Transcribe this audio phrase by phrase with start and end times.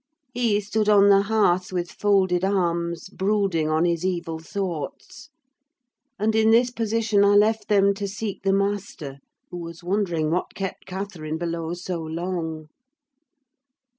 [0.33, 5.29] He stood on the hearth with folded arms, brooding on his evil thoughts;
[6.17, 9.19] and in this position I left them to seek the master,
[9.51, 12.69] who was wondering what kept Catherine below so long.